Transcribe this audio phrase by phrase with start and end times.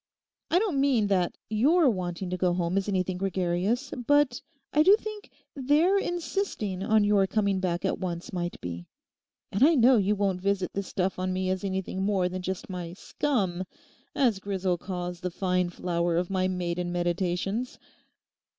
[0.49, 4.41] I don't mean that your wanting to go home is anything gregarious, but
[4.73, 8.87] I do think their insisting on your coming back at once might be.
[9.51, 12.67] And I know you won't visit this stuff on me as anything more than just
[12.67, 13.63] my "scum,"
[14.15, 17.77] as Grisel calls the fine flower of my maiden meditations.